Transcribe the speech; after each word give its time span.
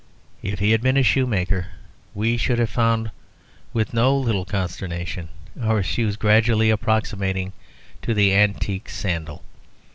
If 0.41 0.57
he 0.57 0.71
had 0.71 0.81
been 0.81 0.97
a 0.97 1.03
shoemaker, 1.03 1.67
we 2.15 2.35
should 2.35 2.57
have 2.57 2.71
found, 2.71 3.11
with 3.71 3.93
no 3.93 4.17
little 4.17 4.45
consternation, 4.45 5.29
our 5.61 5.83
shoes 5.83 6.15
gradually 6.15 6.71
approximating 6.71 7.53
to 8.01 8.15
the 8.15 8.33
antique 8.33 8.89
sandal. 8.89 9.43